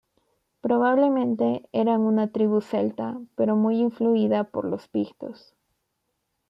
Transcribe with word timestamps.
Probablemente 0.61 1.69
eran 1.71 2.01
una 2.01 2.31
tribu 2.31 2.61
celta 2.61 3.21
pero 3.35 3.55
muy 3.55 3.75
influida 3.77 4.45
por 4.45 4.65
los 4.65 4.87
Pictos. 4.87 5.55